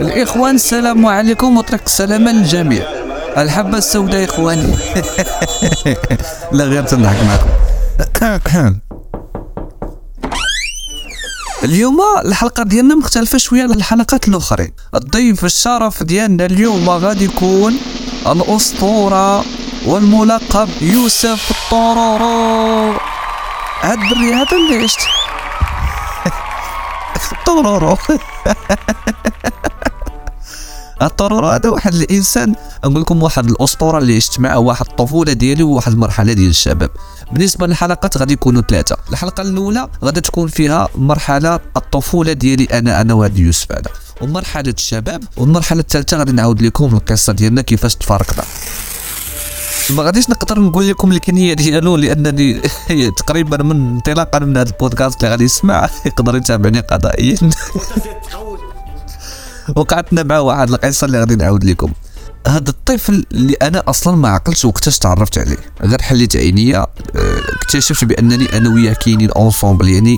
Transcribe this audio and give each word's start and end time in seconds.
الإخوان 0.00 0.54
السلام 0.54 1.06
عليكم 1.06 1.58
وطريق 1.58 1.80
السلامة 1.86 2.32
للجميع. 2.32 2.82
الحبة 3.38 3.78
السوداء 3.78 4.24
إخواني. 4.24 4.74
لا 6.52 6.64
غير 6.64 6.82
تنضحك 6.82 7.16
معكم. 8.22 8.78
اليوم 11.64 11.98
الحلقة 12.24 12.62
ديالنا 12.62 12.94
مختلفة 12.94 13.38
شوية 13.38 13.62
على 13.62 13.74
الحلقات 13.74 14.28
الأخرين. 14.28 14.72
الضيف 14.94 15.44
الشرف 15.44 16.02
ديالنا 16.02 16.44
اليوم 16.44 16.90
غادي 16.90 17.24
يكون 17.24 17.76
الأسطورة 18.26 19.44
والملقب 19.86 20.68
يوسف 20.80 21.50
الطرورو 21.50 22.92
هاد 23.80 23.98
الدري 23.98 24.34
هذا 24.34 24.56
اللي 24.56 24.84
عشت. 24.84 25.00
الطرورو 27.32 27.98
الطرورو 31.02 31.46
هذا 31.46 31.68
واحد 31.68 31.94
الإنسان 31.94 32.54
نقول 32.84 33.00
لكم 33.00 33.22
واحد 33.22 33.50
الأسطورة 33.50 33.98
اللي 33.98 34.16
عشت 34.16 34.40
معه 34.40 34.58
واحد 34.58 34.86
الطفولة 34.90 35.32
ديالي 35.32 35.62
وواحد 35.62 35.92
المرحلة 35.92 36.32
ديال 36.32 36.50
الشباب. 36.50 36.90
بالنسبة 37.32 37.66
للحلقات 37.66 38.18
غادي 38.18 38.32
يكونوا 38.32 38.62
ثلاثة. 38.62 38.96
الحلقة 39.10 39.42
الأولى 39.42 39.88
غادي 40.04 40.20
تكون 40.20 40.48
فيها 40.48 40.88
مرحلة 40.94 41.60
الطفولة 41.76 42.32
ديالي 42.32 42.64
أنا 42.64 43.00
أنا 43.00 43.14
وهذا 43.14 43.40
يوسف 43.40 43.72
هذا. 43.72 43.90
ومرحلة 44.20 44.74
الشباب 44.78 45.24
والمرحلة 45.36 45.80
الثالثة 45.80 46.16
غادي 46.16 46.32
نعاود 46.32 46.62
لكم 46.62 46.94
القصة 46.94 47.32
ديالنا 47.32 47.62
كيفاش 47.62 47.94
تفارقنا 47.94 48.44
ما 49.90 50.02
غاديش 50.02 50.30
نقدر 50.30 50.60
نقول 50.60 50.88
لكم 50.88 51.12
الكنيه 51.12 51.54
ديالو 51.54 51.96
لأنني 51.96 52.60
تقريبا 53.18 53.62
من 53.62 53.94
انطلاقا 53.94 54.38
من 54.38 54.56
هذا 54.56 54.70
البودكاست 54.70 55.18
اللي 55.18 55.30
غادي 55.30 55.44
يسمع 55.44 55.88
يقدر 56.06 56.36
يتابعني 56.36 56.80
قضائيا. 56.80 57.36
وقعتنا 59.76 60.22
مع 60.22 60.38
واحد 60.38 60.70
القصة 60.70 61.04
اللي 61.04 61.20
غادي 61.20 61.36
نعاود 61.36 61.64
لكم. 61.64 61.92
هذا 62.46 62.70
الطفل 62.70 63.26
اللي 63.32 63.54
أنا 63.54 63.82
أصلا 63.88 64.16
ما 64.16 64.28
عقلتش 64.28 64.64
وقتاش 64.64 64.98
تعرفت 64.98 65.38
عليه. 65.38 65.56
غير 65.82 66.02
حليت 66.02 66.36
عينيا 66.36 66.78
آه، 66.78 66.86
اكتشفت 67.62 68.04
بأنني 68.04 68.58
أنا 68.58 68.74
وياه 68.74 68.92
كاينين 68.92 69.30
اونصومبل 69.30 69.88
يعني 69.88 70.16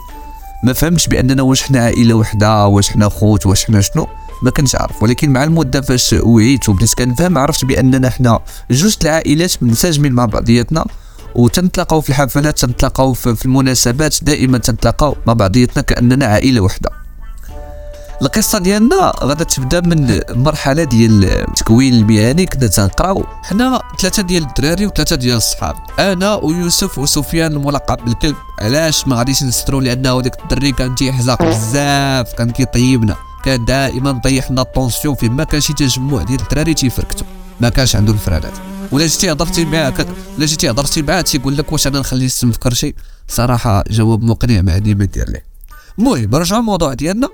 ما 0.65 0.73
فهمتش 0.73 1.07
بأننا 1.07 1.43
واش 1.43 1.63
حنا 1.63 1.81
عائلة 1.81 2.15
وحدة 2.15 2.67
واش 2.67 2.91
حنا 2.91 3.09
خوت 3.09 3.47
واش 3.47 3.65
حنا 3.65 3.81
شنو 3.81 4.07
ما 4.43 4.51
كنتش 4.51 4.75
عارف. 4.75 5.03
ولكن 5.03 5.31
مع 5.31 5.45
المدة 5.45 5.81
فاش 5.81 6.13
وعيت 6.13 6.69
وبديت 6.69 6.95
كنفهم 6.95 7.39
عرفت 7.39 7.65
بأننا 7.65 8.11
حنا 8.11 8.41
جوج 8.71 8.97
العائلات 9.03 9.63
منسجمين 9.63 10.13
مع 10.13 10.25
بعضياتنا. 10.25 10.85
وتنتلاقاو 11.35 12.01
في 12.01 12.09
الحفلات 12.09 12.59
تنتلاقاو 12.59 13.13
في 13.13 13.45
المناسبات 13.45 14.25
دائما 14.25 14.59
تنتلاقاو 14.59 15.17
مع 15.27 15.33
بعضياتنا 15.33 15.83
كأننا 15.83 16.27
عائلة 16.27 16.61
وحدة. 16.61 16.98
القصة 18.23 18.59
ديالنا 18.59 19.13
غادا 19.23 19.45
تبدا 19.45 19.81
من 19.81 20.11
المرحله 20.11 20.85
ديال 20.85 21.25
التكوين 21.25 21.95
المهني 21.95 22.47
كنا 22.47 22.67
تنقراو 22.67 23.25
حنا 23.43 23.83
ثلاثة 24.01 24.23
ديال 24.23 24.43
الدراري 24.43 24.87
وثلاثة 24.87 25.17
ديال 25.17 25.37
الصحاب. 25.37 25.77
أنا 25.99 26.35
ويوسف 26.35 26.99
وسفيان 26.99 27.53
الملقب 27.53 28.05
بالكلب 28.05 28.37
علاش 28.59 29.07
ما 29.07 29.17
غاديش 29.17 29.43
نسترو؟ 29.43 29.81
لأنه 29.81 30.21
ديك 30.21 30.33
الدري 30.43 30.73
كان 30.73 30.95
تيحزق 30.95 31.43
بزاف 31.43 32.33
كان 32.33 32.51
كيطيبنا. 32.51 33.17
كان 33.45 33.65
دائما 33.65 34.21
طيح 34.25 34.51
لنا 34.51 34.63
ال 34.63 34.69
tension 34.69 35.15
فين 35.15 35.33
ما 35.33 35.45
كان 35.45 35.61
شي 35.61 35.73
تجمع 35.73 36.23
ديال 36.23 36.41
الدراري 36.41 36.75
تيفركتو. 36.75 37.25
ما 37.61 37.69
كانش 37.69 37.97
عنده 37.97 38.13
الفرادات. 38.13 38.53
ولا 38.93 39.07
جيتي 39.07 39.33
هضرتي 39.33 39.65
معاه. 39.65 39.95
ولا 40.37 40.47
جيتي 40.47 40.71
هضرتي 40.71 41.03
معاه 41.03 41.21
تيقول 41.21 41.57
لك 41.57 41.73
واش 41.73 41.87
أنا 41.87 42.01
نخلي 42.01 42.25
السم 42.25 42.53
في 42.53 42.59
كرشي 42.59 42.95
صراحة 43.29 43.85
جواب 43.91 44.23
مقنع 44.23 44.61
ما 44.61 44.73
عندي 44.73 44.95
ما 44.95 45.05
ندير 45.05 45.29
ليه. 45.29 45.45
المهم 45.99 46.31
نرجعوا 46.31 46.61
الموضوع 46.61 46.95
ديالنا. 46.95 47.29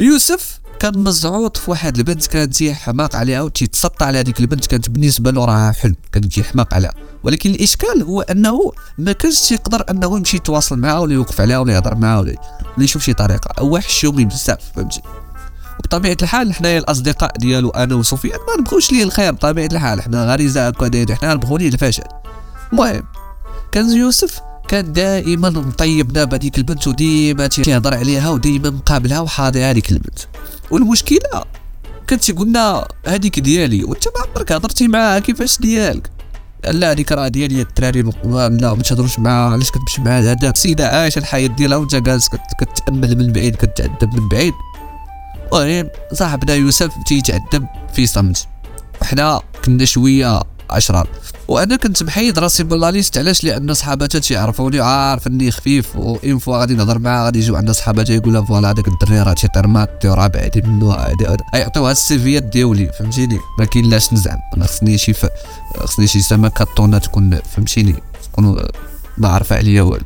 يوسف 0.00 0.60
كان 0.78 0.98
مزعوط 0.98 1.56
في 1.56 1.70
واحد 1.70 1.98
البنت 1.98 2.26
كانت 2.26 2.54
تجي 2.54 2.74
حماق 2.74 3.16
عليها 3.16 3.42
وتيتسطى 3.42 4.04
على 4.04 4.18
هذيك 4.18 4.40
البنت 4.40 4.66
كانت 4.66 4.90
بالنسبة 4.90 5.30
له 5.30 5.44
راها 5.44 5.72
حلم 5.72 5.94
كان 6.12 6.22
تجي 6.22 6.44
حماق 6.44 6.74
عليها. 6.74 6.92
ولكن 7.22 7.50
الإشكال 7.50 8.02
هو 8.02 8.20
أنه 8.20 8.72
ما 8.98 9.12
كانش 9.12 9.40
تيقدر 9.40 9.84
أنه 9.90 10.16
يمشي 10.16 10.36
يتواصل 10.36 10.78
معها 10.78 10.98
ولا 10.98 11.14
يوقف 11.14 11.40
عليها 11.40 11.58
ولا 11.58 11.72
يهضر 11.72 11.94
معها 11.94 12.20
ولا 12.20 12.36
يشوف 12.78 13.02
شي 13.02 13.12
طريقة. 13.12 13.62
هو 13.62 13.78
حشومي 13.78 14.24
بزاف 14.24 14.58
فهمتي؟ 14.76 15.02
وبطبيعة 15.78 16.16
الحال 16.22 16.54
حنايا 16.54 16.78
الأصدقاء 16.78 17.36
ديالو 17.38 17.70
أنا 17.70 17.94
وسفيان 17.94 18.38
ما 18.48 18.60
نبغوش 18.60 18.92
ليه 18.92 19.02
الخير 19.02 19.32
بطبيعة 19.32 19.68
الحال. 19.72 20.02
حنا 20.02 20.32
غريزة 20.32 20.68
هكا 20.68 21.14
حنا 21.14 21.34
نبغوا 21.34 21.58
ليه 21.58 21.68
الفشل. 21.68 22.04
المهم 22.72 23.02
كان 23.72 23.90
يوسف 23.90 24.40
كان 24.68 24.92
دائما 24.92 25.50
مطيبنا 25.50 26.24
بهذيك 26.24 26.58
البنت 26.58 26.86
وديما 26.86 27.46
تيهضر 27.46 27.94
عليها 27.94 28.30
وديما 28.30 28.70
مقابلها 28.70 29.20
وحاضر 29.20 29.60
هذيك 29.70 29.92
البنت. 29.92 30.18
والمشكلة 30.70 31.44
كان 32.06 32.20
تيقول 32.20 32.82
هذيك 33.06 33.40
ديالي 33.40 33.84
وانت 33.84 34.08
ما 34.08 34.24
عمرك 34.26 34.52
هضرتي 34.52 34.88
معاها 34.88 35.18
كيفاش 35.18 35.58
ديالك؟ 35.58 36.10
لا 36.64 36.92
هذيك 36.92 37.12
راه 37.12 37.28
ديالي 37.28 37.62
الدراري 37.62 38.02
لا 38.02 38.48
ما 38.74 38.82
تهضروش 38.82 39.18
معاها 39.18 39.52
علاش 39.52 39.70
كتمشي 39.70 40.00
مع 40.02 40.18
هذاك 40.18 40.44
السيده 40.44 40.88
عايشة 40.88 41.18
الحياة 41.18 41.46
ديالها 41.46 41.76
وانت 41.76 41.94
جالس 41.94 42.28
كتأمل 42.60 43.18
من 43.18 43.32
بعيد 43.32 43.56
كتعذب 43.56 44.14
من 44.14 44.28
بعيد. 44.28 44.54
المهم 45.52 45.88
صاحبنا 46.12 46.54
يوسف 46.54 46.90
تيتعذب 47.06 47.66
في 47.94 48.06
صمت. 48.06 48.46
وحنا 49.02 49.40
كنا 49.64 49.84
شوية 49.84 50.40
أشرار. 50.70 51.08
وأنا 51.48 51.76
كنت 51.76 52.02
محيد 52.02 52.38
راسي 52.38 52.64
من 52.64 52.80
la 52.80 52.90
liste 52.90 53.18
علاش 53.18 53.44
لأن 53.44 53.74
صحاباتها 53.74 54.18
تيعرفوني 54.18 54.80
عارف 54.80 55.26
أني 55.26 55.50
خفيف 55.50 55.96
و 55.96 56.07
une 56.07 56.38
fois 56.38 56.58
غادي 56.58 56.74
نهضر 56.74 56.98
معاه 56.98 57.24
غادي 57.24 57.38
يجيو 57.38 57.56
عندنا 57.56 57.72
صحاباتها 57.72 58.14
يقول 58.14 58.32
لها 58.32 58.42
voilà 58.42 58.70
هذاك 58.70 58.88
الدري 58.88 59.22
راه 59.22 59.32
تيطرمات 59.32 60.06
راه 60.06 60.26
بعيد 60.26 60.66
منه 60.66 60.96
يعطيوها 61.54 61.92
السيفيات 61.92 62.42
ديالي 62.42 62.92
فهمتيني؟ 62.98 63.38
ما 63.58 63.64
كاين 63.64 63.90
لاش 63.90 64.12
نزعم 64.12 64.38
أنا 64.56 64.66
خصني 64.66 64.98
شي 64.98 65.12
ف... 65.12 65.26
خصني 65.78 66.06
شي 66.06 66.20
سمكه 66.20 66.66
طونه 66.76 66.98
تكون 66.98 67.40
فهمتيني؟ 67.56 67.94
تكون 68.32 68.62
ما 69.18 69.28
عارفه 69.28 69.56
عليا 69.56 69.82
والو. 69.82 70.04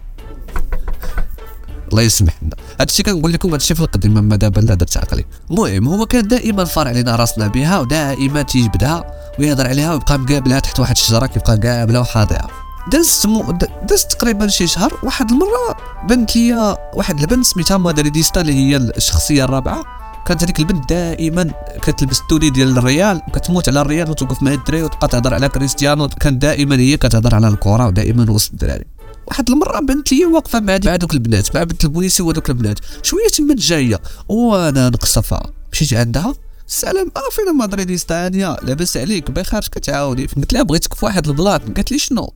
الله 1.91 2.03
يسمح. 2.03 2.43
لنا 2.43 2.57
هادشي 2.81 3.03
كنقول 3.03 3.33
لكم 3.33 3.53
هادشي 3.53 3.75
في 3.75 3.81
القديم 3.81 4.25
ما 4.25 4.37
دابا 4.37 4.61
لا 4.61 4.75
درت 4.75 4.97
عقلي. 4.97 5.25
المهم 5.51 5.89
هو 5.89 6.07
كان 6.07 6.29
دائما 6.29 6.65
فرع 6.65 6.89
علينا 6.89 7.17
راسنا 7.17 7.47
بها 7.47 7.79
ودائما 7.79 8.43
تيجبدها 8.43 9.05
ويهضر 9.39 9.67
عليها 9.67 9.93
ويبقى 9.93 10.19
مقابلها 10.19 10.59
تحت 10.61 10.81
واحد 10.81 10.97
الشجرة 10.97 11.27
كيبقى 11.27 11.57
قابلها 11.57 12.01
وحاضرها 12.01 12.49
دازت 12.93 13.27
مو 13.27 13.59
دازت 13.89 14.13
تقريبا 14.13 14.49
شي 14.49 14.67
شهر 14.67 14.99
واحد 15.03 15.31
المرة 15.31 15.77
بنت 16.09 16.37
لي 16.37 16.77
واحد 16.95 17.21
البنت 17.21 17.45
سميتها 17.45 17.77
مادريديستا 17.77 18.41
اللي 18.41 18.53
هي 18.53 18.77
الشخصية 18.77 19.45
الرابعة. 19.45 19.85
كانت 20.27 20.43
هذيك 20.43 20.59
البنت 20.59 20.89
دائما 20.89 21.51
كتلبس 21.83 22.21
التولي 22.21 22.51
ديال 22.51 22.79
الريال 22.79 23.23
وكتموت 23.29 23.69
على 23.69 23.81
الريال 23.81 24.11
وتوقف 24.11 24.43
مع 24.43 24.53
الدراري 24.53 24.83
وتبقى 24.83 25.09
تهضر 25.09 25.35
على 25.35 25.49
كريستيانو 25.49 26.09
كان 26.09 26.39
دائما 26.39 26.77
هي 26.77 26.97
كتهضر 26.97 27.35
على 27.35 27.49
الكره 27.49 27.87
ودائما 27.87 28.31
وسط 28.31 28.51
الدراري. 28.53 28.85
واحد 29.31 29.51
المره 29.51 29.81
بنت 29.81 30.13
لي 30.13 30.25
واقفة 30.25 30.61
مع 30.61 30.79
مع 30.85 30.97
دوك 30.97 31.15
البنات 31.15 31.57
مع 31.57 31.65
بنت 31.65 31.85
البوليسي 31.85 32.23
ودوك 32.23 32.51
البنات. 32.51 32.79
شوية 33.03 33.29
تما 33.29 33.55
جاية 33.59 34.01
وأنا 34.29 34.89
نقصفها. 34.89 35.53
مشيت 35.73 35.95
عندها. 35.95 36.35
السلام 36.69 37.13
آه 37.17 37.31
فين 37.33 37.57
مدريديستا 37.57 38.27
هانيه 38.27 38.57
لاباس 38.63 38.97
عليك. 38.97 39.31
بخير 39.31 39.61
كتعاودي 39.61 40.27
قلت 40.27 40.53
لها 40.53 40.63
بغيتك 40.63 40.95
في 40.95 41.05
واحد 41.05 41.29
ال 41.29 41.34
plan. 41.34 41.63
قالت 41.77 41.93
لي 41.93 41.99
شنو؟ 41.99 42.33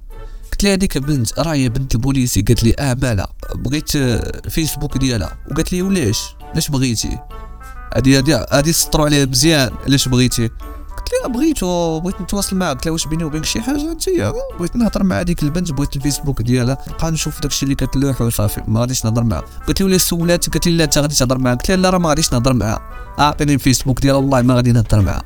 قلت 0.52 0.64
لها 0.64 0.72
هذيك 0.72 0.98
بنت 0.98 1.38
راهي 1.38 1.68
بنت 1.68 1.94
البوليسي. 1.94 2.42
قالت 2.42 2.64
لي 2.64 2.74
آه 2.78 2.96
مالها 3.02 3.28
بغيت 3.54 3.96
الفيسبوك 3.96 4.98
ديالها. 4.98 5.38
وقالت 5.50 5.72
لي 5.72 5.82
ولاش 5.82 6.18
علاش 6.52 6.68
بغيتي؟ 6.68 7.18
هادي 7.94 8.18
هادي 8.18 8.34
هادي 8.34 8.72
سطروا 8.72 9.06
عليها 9.06 9.26
مزيان. 9.26 9.70
علاش 9.86 10.08
بغيتي؟ 10.08 10.50
قلت 11.04 11.14
لها 11.22 11.32
بغيتو 11.32 12.00
بغيت 12.00 12.20
نتواصل 12.20 12.56
معاك 12.56 12.76
قلت 12.76 12.86
لها 12.86 12.92
واش 12.92 13.06
بيني 13.06 13.24
وبينك 13.24 13.44
شي 13.44 13.60
حاجة 13.60 13.92
انت 13.92 14.10
بغيت 14.58 14.76
نهضر 14.76 15.02
مع 15.02 15.20
هذيك 15.20 15.42
البنت 15.42 15.72
بغيت 15.72 15.96
الفيسبوك 15.96 16.42
ديالها 16.42 16.78
نبقى 16.88 17.10
نشوف 17.10 17.40
داكشي 17.40 17.64
اللي 17.64 17.74
كتلوح 17.74 18.20
وصافي 18.20 18.62
ما 18.68 18.80
غاديش 18.80 19.04
نهضر 19.04 19.24
معاها. 19.24 19.44
قلت 19.68 19.80
لي 19.80 19.86
ولا 19.86 19.98
سولات. 19.98 20.50
قالت 20.50 20.66
لي 20.66 20.76
لا 20.76 20.84
انت 20.84 20.98
غادي 20.98 21.14
تهضر 21.14 21.38
معاها 21.38 21.54
قلت 21.54 21.70
لها 21.70 21.76
لا 21.76 21.90
راه 21.90 21.98
ما 21.98 22.08
غاديش 22.08 22.32
نهضر 22.32 22.52
معاها. 22.52 22.80
أعطيني 23.18 23.54
الفيسبوك 23.54 24.00
ديالها. 24.00 24.18
والله 24.18 24.42
ما 24.42 24.54
غادي 24.54 24.72
نهضر 24.72 25.00
معاها. 25.00 25.22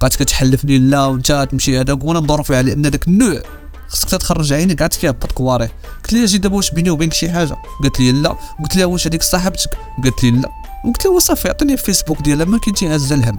بقات 0.00 0.16
كتحلفني 0.16 0.78
لا 0.78 1.04
وانت 1.04 1.48
تمشي 1.50 1.80
هذاك. 1.80 2.04
وأنا 2.04 2.20
ندور 2.20 2.42
فيها 2.42 2.62
لأن 2.62 2.82
داك 2.82 3.08
النوع 3.08 3.42
خصك 3.88 4.10
تخرج 4.10 4.52
عينك 4.52 4.82
عاد 4.82 4.90
كيهبط 4.90 5.32
كواري. 5.32 5.68
قلت 6.04 6.12
لها 6.12 6.26
جي 6.26 6.38
دابا 6.38 6.56
واش 6.56 6.70
بيني 6.70 6.90
وبينك 6.90 7.12
شي 7.12 7.30
حاجة. 7.30 7.56
قالت 7.82 8.00
لي 8.00 8.12
لا. 8.12 8.36
قلت 8.62 8.76
لها 8.76 8.84
واش 8.84 9.06
هذيك 9.06 9.22
صاحبتك. 9.22 9.70
قالت 10.04 10.24
لي 10.24 10.30
لا. 10.30 10.50
قلت 10.84 11.06
لها 11.06 11.18
صافي 11.18 11.48
عطيني 11.48 11.72
الفيسبوك 11.72 12.22
ديالها 12.22 12.44
ما 12.44 12.58
كاين 12.58 12.74
تيهز 12.74 13.12
الهم 13.12 13.38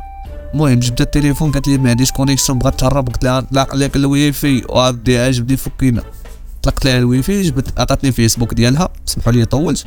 المهم 0.54 0.80
جبت 0.80 1.02
التليفون 1.02 1.52
قالت 1.52 1.68
لي 1.68 1.78
ما 1.78 1.90
عنديش 1.90 2.12
connexion 2.12 2.60
بغات 2.60 2.80
تهرب. 2.80 3.08
قلت 3.08 3.24
لها 3.24 3.40
طلق 3.40 3.76
لك 3.76 3.96
الواي 3.96 4.32
فاي 4.32 4.64
وعبدي 4.70 5.20
عجبني 5.20 5.58
فكينا. 5.58 6.04
طلقت 6.64 6.86
لها 6.86 6.98
الواي 6.98 7.24
فاي 7.24 7.42
جبت 7.42 7.80
عطاتني 7.80 8.10
الفيسبوك 8.10 8.54
ديالها. 8.54 8.90
سمحوا 9.06 9.32
لي 9.32 9.46
طولت 9.46 9.86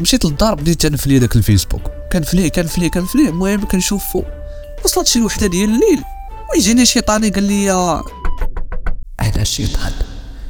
مشيت 0.00 0.24
للدار 0.24 0.54
بديت 0.54 0.80
تنفلي 0.80 1.18
داك 1.18 1.36
الفيسبوك. 1.36 1.82
كنفليه 2.12 2.48
كنفليه 2.48 2.88
كنفليه 2.88 3.28
المهم 3.28 3.64
كنشوفو. 3.64 4.22
وصلت 4.84 5.06
شي 5.06 5.22
وحدة 5.22 5.46
ديال 5.46 5.70
الليل. 5.70 6.02
ويجيني 6.54 6.86
شيطاني 6.86 7.28
قال 7.28 7.44
لي 7.44 7.72
أنا 9.20 9.42
الشيطان 9.42 9.92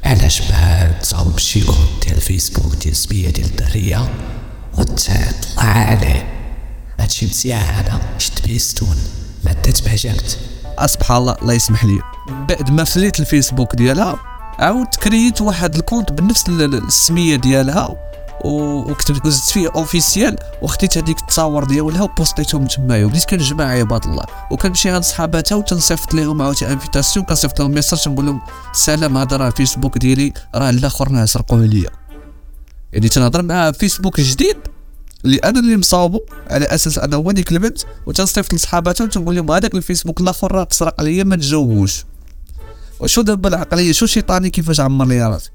علاش 0.05 0.43
ما 0.51 0.93
تصاوب 1.01 1.39
شي 1.39 1.61
compte 1.65 1.77
ديال 2.03 2.17
الفيسبوك 2.17 2.75
ديال 2.75 2.97
سمية 2.97 3.31
ديال 3.31 3.47
الدرية؟ 3.47 4.13
وتطلع 4.79 5.63
عليه. 5.63 6.29
هادشي 7.01 7.27
مزيان 7.27 8.01
شد 8.19 8.39
سبيستون 8.39 8.97
مادة 9.45 9.73
بهجمت 9.85 10.39
سبحان 10.87 11.17
الله 11.17 11.37
الله 11.43 11.53
يسمح 11.55 11.85
لي. 11.85 11.99
بعد 12.49 12.71
ما 12.71 12.85
فليت 12.85 13.21
الفيسبوك 13.21 13.77
ديالها 13.77 14.17
عاودت 14.59 14.97
كريت 14.97 15.41
واحد 15.41 15.75
ال 15.77 15.82
compte 15.82 16.13
بنفس 16.13 16.49
ال- 16.49 16.63
ال- 16.63 16.75
السمية 16.87 17.37
ديالها 17.37 17.97
وكتبت 18.45 19.29
زدت 19.29 19.51
فيه 19.51 19.69
officiel 19.75 20.37
وخديت 20.63 20.99
هذيك 20.99 21.19
التصاور 21.19 21.65
ديالها 21.65 22.03
وبوستيتهم 22.03 22.67
تمايا 22.67 23.05
وبديت 23.05 23.25
كنجمع 23.25 23.65
عباد 23.65 24.05
الله. 24.05 24.25
وكنمشي 24.51 24.91
عند 24.91 25.03
صحاباتها 25.05 25.57
وتنصيفط 25.57 26.15
لهم 26.15 26.43
عاوتاني 26.43 26.73
invitation 26.73 27.25
كنصيفط 27.27 27.61
لهم 27.61 27.71
message 27.71 28.09
نقول 28.09 28.27
لهم 28.27 28.41
سلام 28.73 29.19
هذا 29.19 29.37
راه 29.37 29.51
فيسبوك 29.51 29.99
ديالي 29.99 30.33
راه 30.55 30.71
الآخر 30.71 31.27
سرقوه 31.27 31.67
ليا. 31.67 31.91
يعني 32.93 33.09
تنهضر 33.09 33.43
مع 33.43 33.73
فيسبوك 33.73 34.21
جديد 34.21 34.57
اللي 35.25 35.37
أنا 35.37 35.61
اللي 35.61 35.77
مصاوبو 35.77 36.21
على 36.51 36.65
أساس 36.65 36.99
أنا 36.99 37.17
هو 37.17 37.31
اللي 37.31 37.43
كلمت 37.43 37.87
وتنصيفط 38.07 38.55
لصحاباتهم 38.55 39.07
وتنقول 39.09 39.37
لهم 39.37 39.51
هذاك 39.51 39.75
الفيسبوك 39.75 40.21
الآخر 40.21 40.53
راه 40.53 40.65
تسرق 40.65 41.01
عليا 41.01 41.25
ما 41.25 41.37
تجاوبوش. 41.37 42.05
وشو 43.01 43.23
دابا 43.23 43.49
العقلية؟ 43.49 43.93
شو 43.93 44.07
شيطاني؟ 44.07 44.51
كيفاش 44.51 44.81
عمر 44.81 45.07
لي 45.07 45.29
راسي؟ 45.29 45.51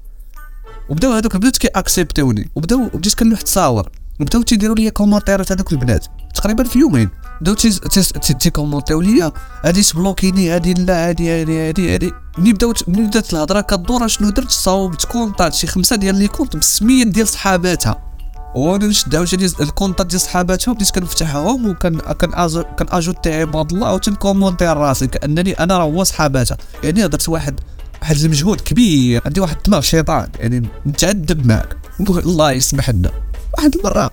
وبداو 0.88 1.12
هذوك 1.12 1.36
بدات 1.36 1.58
كياكسبتوني 1.58 2.50
وبداو 2.54 2.88
بديت 2.94 3.14
كنلوح 3.14 3.40
تصاور. 3.40 3.90
وبداو 4.20 4.42
تيديروا 4.42 4.76
لي 4.76 4.90
كومونتيرات 4.90 5.52
هذوك 5.52 5.72
البنات. 5.72 6.06
تقريبا 6.34 6.64
في 6.64 6.78
يومين. 6.78 7.08
بداو 7.40 7.54
تي- 7.54 7.70
تي- 7.70 8.02
تي- 8.02 8.34
تيكومونتيو 8.34 9.00
ليا. 9.00 9.32
هادي 9.64 9.82
تبلوكيني 9.82 10.50
هادي 10.50 10.74
لا 10.74 11.08
هادي 11.08 11.30
هادي 11.30 11.68
هادي 11.68 11.94
هادي. 11.94 12.12
ملي 12.38 12.52
بداو 12.52 12.74
ملي 12.88 13.02
بدات 13.02 13.32
الهضرة 13.32 13.60
كدور 13.60 14.08
شنو 14.08 14.30
درت 14.30 14.50
صاوبت 14.50 15.04
كونطات 15.04 15.54
شي 15.54 15.66
خمسة 15.66 15.96
ديال 15.96 16.14
les 16.14 16.28
comptes 16.28 16.56
بالسميه 16.56 17.04
ديال 17.04 17.28
صحاباتها. 17.28 18.07
نشد 18.56 19.16
عاوتاني 19.16 19.46
الكونطات 19.60 20.06
ديال 20.06 20.20
صحاباتهم 20.20 20.74
بديت 20.74 20.90
كنفتحهم 20.90 21.70
وكان 21.70 21.98
كان 21.98 22.30
كان 22.78 22.86
أجوتي 22.90 23.40
عباد 23.40 23.72
الله 23.72 23.94
وتنكومونتي 23.94 24.64
راسي 24.64 25.06
كأنني 25.06 25.52
أنا 25.52 25.78
راه 25.78 25.84
هو 25.84 26.04
صحاباتها 26.04 26.56
يعني 26.84 27.08
درت 27.08 27.28
واحد 27.28 27.60
واحد 28.02 28.16
المجهود 28.16 28.60
كبير 28.60 29.22
عندي 29.26 29.40
واحد 29.40 29.56
دماغ 29.66 29.80
شيطان 29.80 30.28
يعني 30.40 30.68
متعذب 30.86 31.46
معك 31.46 31.76
الله 32.00 32.52
يسمح 32.52 32.90
لنا. 32.90 33.10
واحد 33.58 33.76
المرة 33.76 34.10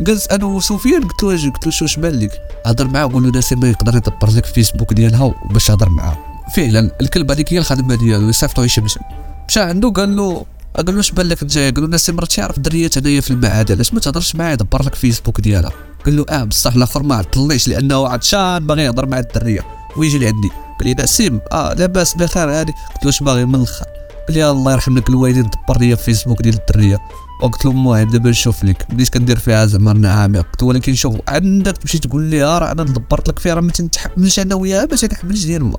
جلست 0.00 0.32
أنا 0.32 0.44
وسفيان 0.44 1.02
قلت 1.02 1.22
له 1.22 1.50
قلت 1.50 1.66
له 1.66 1.72
شو 1.72 1.84
اش 1.84 1.96
بان 1.96 2.20
لك؟ 2.20 2.40
هضر 2.66 2.88
معاه 2.88 3.06
قول 3.06 3.22
له 3.22 3.30
ناسي 3.30 3.54
ما 3.54 3.70
يقدر 3.70 3.96
يدبر 3.96 4.30
لك 4.30 4.44
فيسبوك 4.44 4.92
ديالها 4.92 5.34
باش 5.50 5.70
هضر 5.70 5.88
معاه. 5.88 6.18
فعلا 6.56 6.90
الكلب 7.00 7.30
هذيك 7.30 7.52
هي 7.52 7.58
الخدمة 7.58 7.94
ديالو 7.94 8.28
يصيفطو 8.28 8.62
يشمشم 8.62 9.00
مشى 9.48 9.60
عنده 9.60 9.90
قال 9.90 10.16
له 10.16 10.46
قال 10.76 10.86
له 10.86 11.02
بان 11.12 11.26
لك 11.26 11.42
انت 11.42 11.58
قال 11.58 11.80
له 11.80 11.86
ناسي 11.86 12.12
مرة 12.12 12.24
تعرف 12.24 12.58
دريات 12.58 12.98
هنايا 12.98 13.20
في 13.20 13.30
المعهد 13.30 13.72
علاش 13.72 13.94
ما 13.94 14.00
تهضرش 14.00 14.36
معايا؟ 14.36 14.54
دبر 14.54 14.82
لك 14.82 14.94
فيسبوك 14.94 15.40
ديالها. 15.40 15.72
قال 16.04 16.16
له 16.16 16.24
آه 16.28 16.44
بصح 16.44 16.74
الآخر 16.74 17.02
ما 17.02 17.14
عطلنيش 17.14 17.68
لأنه 17.68 18.08
عطشان 18.08 18.66
باغي 18.66 18.82
يهضر 18.82 19.06
مع 19.06 19.18
الدرية. 19.18 19.60
ويجي 19.96 20.18
لعندي. 20.18 20.48
قال 20.80 20.88
لي 20.88 20.94
نسيم 21.02 21.40
آه 21.52 21.72
لاباس 21.74 22.14
بخير 22.14 22.50
هادي. 22.50 22.72
قلت 22.94 23.04
له 23.04 23.10
اش 23.10 23.22
باغي؟ 23.22 23.44
من 23.44 23.54
الآخر 23.54 23.86
قال 24.28 24.36
لي 24.36 24.50
الله 24.50 24.72
يرحم 24.72 24.98
لك 24.98 25.08
الوالدين 25.08 25.42
دبر 25.42 25.80
لي 25.80 25.96
فيسبوك 25.96 26.42
ديال 26.42 26.54
الدرية. 26.54 26.98
وقلت 27.42 27.64
له 27.64 27.70
المهم 27.70 28.10
دابا 28.10 28.30
نشوف 28.30 28.64
لك. 28.64 28.86
بديت 28.90 29.08
كندير 29.08 29.38
فيها 29.38 29.66
زعما 29.66 29.92
نعم 29.92 30.36
قلت 30.36 30.62
ولكن 30.62 30.94
شوف 30.94 31.16
عندك 31.28 31.76
تمشي 31.76 31.98
تقول 31.98 32.22
لي 32.22 32.44
آه 32.44 32.58
راه 32.58 32.72
أنا 32.72 32.82
دبرت 32.82 33.28
لك 33.28 33.38
فيها 33.38 33.54
راه 33.54 33.60
ما 33.60 33.72
تنتحملش 33.72 34.38
أنا 34.38 34.54
وياها 34.54 34.84
باش 34.84 35.04
نحملش 35.04 35.44
ديال 35.44 35.64
ما 35.64 35.78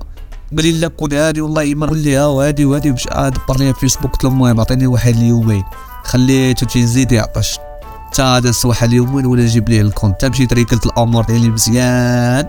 قال 0.50 0.64
لي 0.64 0.72
لا 0.72 0.88
كون 0.88 1.12
هادي 1.12 1.40
والله 1.40 1.74
ما 1.74 1.86
قول 1.86 1.98
لي 1.98 2.16
ها 2.16 2.26
وهادي 2.26 2.64
وهادي 2.64 2.90
باش 2.90 3.06
دبر 3.06 3.58
لي 3.58 3.74
فيسبوك 3.74 4.12
قلت 4.12 4.24
له 4.24 4.30
المهم 4.30 4.60
عطيني 4.60 4.86
واحد 4.86 5.16
اليومين. 5.16 5.64
خليته 6.04 6.66
تيزيد 6.66 7.12
يعطش. 7.12 7.58
تا 8.12 8.38
داز 8.38 8.66
واحد 8.66 8.88
اليومين 8.88 9.26
ولا 9.26 9.42
نجيب 9.42 9.68
ليه 9.68 9.80
ال 9.80 9.85
compte. 9.85 10.24
مشيت 10.24 10.52
ريكلت 10.52 10.86
الأمور 10.86 11.24
ديالي 11.24 11.48
مزيان. 11.48 12.46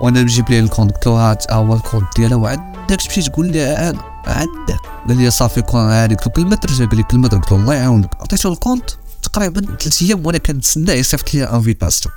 وأنا 0.00 0.22
نجيب 0.22 0.50
ليه 0.50 0.60
ال 0.60 0.64
compte. 0.64 0.92
قلت 0.92 1.06
له 1.06 1.12
هات 1.12 1.50
ها 1.50 1.56
هو 1.56 1.74
ال 1.74 1.80
compte 1.80 2.16
ديالها 2.16 2.36
وعندك 2.36 3.00
تمشي 3.00 3.22
تقول 3.22 3.46
لي 3.46 3.76
أنا 3.76 4.00
عندك. 4.26 4.80
قال 5.08 5.16
لي 5.16 5.30
صافي 5.30 5.62
كون 5.62 5.80
هادي 5.80 6.14
قلت 6.14 6.26
له 6.26 6.32
كلمة 6.32 6.56
ترجع. 6.56 6.84
قال 6.84 6.96
لي 6.96 7.02
كلمة 7.02 7.28
قلت 7.28 7.52
له 7.52 7.58
الله 7.58 7.74
يعاونك. 7.74 8.14
عطيته 8.20 8.52
ال 8.52 8.57
compte. 8.57 8.90
تقريبا 9.22 9.60
ثلاث 9.60 10.02
أيام 10.02 10.26
وأنا 10.26 10.38
كنتسناه. 10.38 10.94
يصيفط 10.94 11.34
لي 11.34 11.44
invitation. 11.44 12.14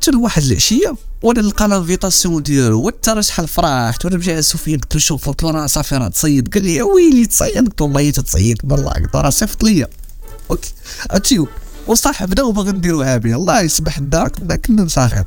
حتى 0.00 0.10
لواحد 0.10 0.42
العشية. 0.42 0.94
وأنا 1.22 1.42
نلقى 1.42 1.64
ال 1.64 1.71
invitation 1.71 2.42
ديالو 2.42 2.82
وانت 2.82 3.08
راه 3.08 3.20
شحال 3.20 3.48
فرحت 3.48 4.04
وأنا 4.04 4.16
مشي 4.16 4.42
سفيان 4.42 4.78
قلت 4.80 4.94
له 4.94 5.00
شوف 5.00 5.28
قلت 5.28 5.42
له 5.42 5.50
راه 5.50 5.66
صافي 5.66 5.96
راه 5.96 6.08
تصيد. 6.08 6.54
قال 6.54 6.64
لي 6.64 6.82
ويلي 6.82 7.26
تصيد؟ 7.26 7.56
قلت 7.56 7.80
له 7.80 7.86
والله 7.86 8.10
تتصيد 8.10 8.58
بالله 8.64 8.90
قلت 8.90 9.16
راه 9.16 9.30
صيفط 9.30 9.62
ليا. 9.64 9.88
OK. 10.50 10.72
عرفتي؟ 11.10 11.46
وصاحبنا 11.86 12.42
وباغي 12.42 12.72
نديروها 12.72 13.16
به 13.16 13.34
الله 13.34 13.60
يسمح 13.60 13.98
لنا 13.98 14.28
كنا 14.28 14.56
كنا 14.56 14.84
مساخط 14.84 15.26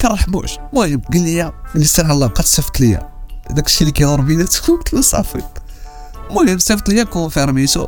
كنرحموش 0.00 0.52
المهم 0.58 1.02
قال 1.12 1.22
لي 1.22 1.42
قال 1.42 1.52
لي 1.74 1.84
سير 1.84 2.10
الله 2.12 2.26
بقى 2.26 2.42
تصيفط 2.42 2.80
ليا. 2.80 3.08
داك 3.50 3.66
الشيء 3.66 3.80
اللي 3.80 3.92
كيدور 3.92 4.20
بيناتكم 4.20 4.76
قلت 4.76 4.94
له 4.94 5.00
صافي 5.00 5.42
المهم 6.30 6.58
صيفط 6.58 6.88
ليا 6.88 7.04
كونفيرميتو 7.04 7.86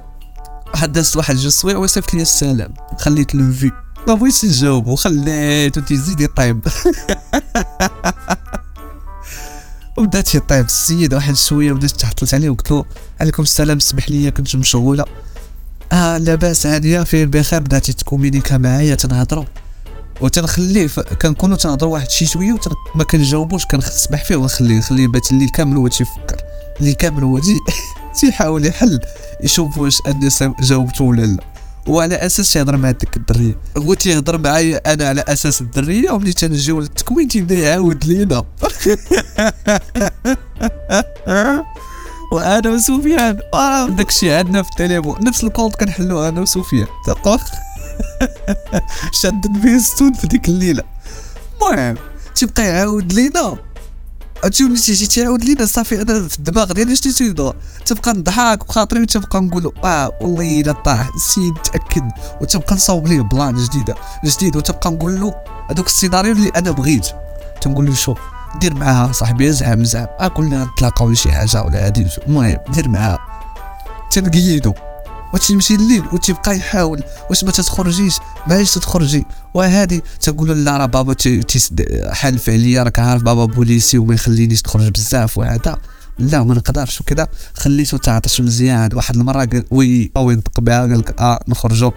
دازت 0.83 1.17
واحد 1.17 1.37
جوج 1.37 1.53
سوايع 1.53 1.77
وصيفط 1.77 2.15
لي 2.15 2.23
السلام. 2.23 2.75
خليت 2.99 3.35
ال 3.35 3.47
vu 3.47 3.71
ما 4.08 4.14
بغيتش 4.14 4.44
نجاوب 4.44 4.87
وخليته 4.87 5.81
تيزيد 5.81 6.20
يطيب. 6.20 6.61
وبدات 9.99 10.35
يطيب 10.35 10.64
السيد 10.64 11.14
واحد 11.14 11.37
شوية 11.37 11.73
بدات 11.73 11.91
تحطلت 11.91 12.35
عليه 12.35 12.50
وقلت 12.50 12.70
له 12.70 12.85
عليكم 13.20 13.43
السلام 13.43 13.79
سمح 13.79 14.11
لي 14.11 14.31
كنت 14.31 14.56
مشغولة. 14.56 15.05
آه 15.93 16.19
لاباس 16.19 16.67
هاديه 16.67 17.02
فين 17.02 17.31
بخير 17.31 17.61
بداتي 17.61 17.93
تكومينيكا 17.93 18.58
معايا 18.58 18.94
تنهضروا. 18.94 19.44
وتنخليه 20.20 20.87
ف... 20.87 21.00
كنكونوا 21.00 21.56
تنهضروا 21.56 21.93
واحد 21.93 22.11
شي 22.11 22.26
شوية 22.26 22.52
وتن... 22.52 22.70
ما 22.94 23.05
كنجاوبوش 23.05 23.67
كنسمح 23.67 24.25
فيه 24.25 24.37
ونخليه 24.37 24.79
نخليه 24.79 25.08
بات 25.08 25.32
الليل 25.32 25.49
كامل 25.49 25.76
هو 25.76 25.88
تيفكر. 25.88 26.37
الليل 26.81 26.94
كامل 26.94 27.25
هو 27.25 27.38
تي... 27.38 27.55
تيحاول 28.20 28.67
يحل 28.67 29.00
يشوف 29.44 29.79
واش 29.79 29.99
أني 30.06 30.29
جاوبته 30.61 31.05
ولا 31.05 31.23
لا. 31.23 31.50
وعلى 31.87 32.15
أساس 32.15 32.53
تيهضر 32.53 32.77
مع 32.77 32.91
ديك 32.91 33.17
الدريه 33.17 33.56
هو 33.79 33.94
تيهضر 33.94 34.38
معايا 34.38 34.93
أنا 34.93 35.09
على 35.09 35.25
أساس 35.29 35.61
الدريه 35.61 36.11
وملي 36.11 36.32
تنجيو 36.32 36.81
للتكوين 36.81 37.29
تيبدا 37.29 37.55
يعاود 37.55 38.05
لينا. 38.05 38.44
وأنا 42.32 42.71
وسفيان. 42.71 43.38
آه 43.55 43.88
داكشي 43.88 44.32
عندنا 44.32 44.62
في 44.62 44.69
التليفون. 44.71 45.25
نفس 45.25 45.44
ال 45.45 45.49
compte 45.49 45.77
كنحلو 45.77 46.29
أنا 46.29 46.41
وسفيان. 46.41 46.87
تلقى 47.06 47.38
شاد 49.12 49.44
الفيستون 49.56 50.12
في 50.12 50.26
ديك 50.26 50.49
الليلة. 50.49 50.83
المهم 51.62 51.97
تيبقى 52.35 52.65
يعاود 52.65 53.12
لينا. 53.12 53.56
عرفتي 54.44 54.64
ملي 54.64 54.80
تيجي 54.80 55.06
تيعاود 55.06 55.44
لينا 55.44 55.66
صافي 55.66 56.02
أنا 56.02 56.28
في 56.28 56.38
الدماغ 56.38 56.73
ديالي 56.73 56.97
شنو 56.97 57.12
تيدور 57.12 57.54
تبقى 57.87 58.12
نضحك 58.12 58.66
بخاطري 58.68 59.00
وتبقى 59.00 59.40
نقول 59.40 59.73
آه 59.85 60.12
والله 60.20 60.61
إلا 60.61 60.73
طاح. 60.73 61.11
السيد 61.14 61.54
تاكد 61.54 62.11
وتبقى 62.40 62.75
نصاوب 62.75 63.06
ليه 63.06 63.20
plan 63.21 63.57
جديدة 63.56 63.94
جديد. 64.25 64.56
وتبقى 64.56 64.90
نقول 64.90 65.20
له 65.20 65.35
هذوك 65.70 65.87
السيناريو 65.87 66.32
اللي 66.32 66.49
أنا 66.49 66.70
بغيت. 66.70 67.06
تنقول 67.61 67.87
له 67.87 67.94
شوف 67.94 68.18
دير 68.61 68.75
معاها 68.75 69.12
صاحبي 69.12 69.52
زعم 69.52 69.85
زعم. 69.85 70.06
آه 70.20 70.28
كلنا 70.28 70.64
نتلاقاو 70.64 71.11
لشي 71.11 71.32
حاجة 71.32 71.62
ولا 71.62 71.87
هادي. 71.87 72.06
المهم 72.26 72.59
دير 72.75 72.88
معاها. 72.88 73.18
تنقيدو. 74.11 74.73
وتمشي 75.35 75.75
الليل 75.75 76.03
وتبقى 76.13 76.57
يحاول؟ 76.57 77.03
واش 77.31 77.45
ما 77.45 77.51
تتخرجيش؟ 77.51 78.15
معليش 78.47 78.75
تتخرجي. 78.75 79.25
وهادي 79.55 80.03
تقول 80.21 80.65
لا 80.65 80.77
راه 80.77 80.87
بابا 80.87 81.15
تي- 81.15 81.43
تيسد 81.43 81.87
حالف 82.13 82.49
عليا 82.51 82.83
راك 82.83 82.99
عارف 82.99 83.23
بابا 83.23 83.45
بوليسي 83.45 83.99
وما 83.99 84.15
يخلينيش 84.15 84.63
تخرج 84.63 84.89
بزاف 84.89 85.39
وهذا. 85.39 85.77
لا 86.19 86.43
ما 86.45 86.55
نقدرش 86.55 87.01
وكذا. 87.01 87.29
خليته 87.55 87.99
تعطش 87.99 88.41
مزيان. 88.41 88.91
واحد 88.95 89.17
المرة 89.17 89.45
قال 89.45 89.65
وي 89.71 90.11
أو 90.17 90.31
ينطق 90.31 90.61
بها 90.61 90.81
قال 90.81 90.99
لك 90.99 91.21
آه 91.21 91.41
نخرجوا 91.49 91.91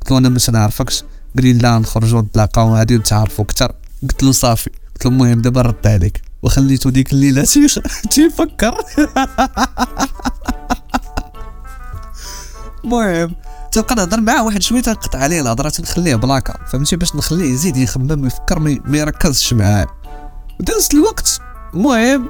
قلت 0.00 0.10
له 0.10 0.18
أنا 0.18 0.28
مش 0.28 0.50
نعرفكش. 0.50 1.02
قال 1.36 1.44
لي 1.44 1.52
لا 1.52 1.78
نخرجوا 1.78 2.20
نتلاقاو 2.20 2.74
هادي 2.74 2.96
ونتعرفوا 2.96 3.44
أكثر 3.44 3.72
قلت 4.02 4.22
له 4.22 4.32
صافي. 4.32 4.70
قلت 4.94 5.04
له 5.04 5.10
المهم 5.10 5.40
دابا 5.42 5.62
رد 5.62 5.86
عليك. 5.86 6.22
وخليته 6.42 6.90
ديك 6.90 7.12
الليلة 7.12 7.44
تيفكر. 8.10 8.74
المهم 12.84 13.34
تبقى 13.72 13.94
نهضر 13.94 14.20
معاه 14.20 14.44
واحد 14.44 14.62
شوية 14.62 14.80
تنقطع 14.80 15.18
عليه 15.18 15.40
الهضره 15.40 15.68
تنخليه 15.68 16.16
بلاكا 16.16 16.66
فهمتي؟ 16.72 16.96
باش 16.96 17.16
نخليه 17.16 17.52
يزيد 17.52 17.76
يخمم 17.76 18.22
ويفكر 18.22 18.58
ما 18.58 18.98
يركزش 18.98 19.52
معايا 19.52 19.86
ودازت 20.60 20.94
الوقت. 20.94 21.40
المهم 21.74 22.28